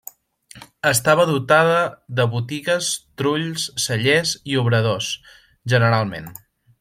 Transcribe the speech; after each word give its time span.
Estava 0.91 1.25
dotada 1.31 1.75
de 2.21 2.25
botigues, 2.31 2.89
trulls, 3.23 3.67
cellers 3.87 4.33
i 4.55 4.61
obradors, 4.65 5.11
generalment. 5.75 6.31